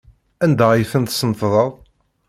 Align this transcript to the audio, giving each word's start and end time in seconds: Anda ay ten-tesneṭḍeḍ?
Anda 0.43 0.65
ay 0.71 0.87
ten-tesneṭḍeḍ? 0.91 1.71